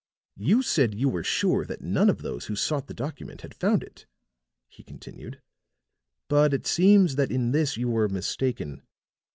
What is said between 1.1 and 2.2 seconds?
sure that none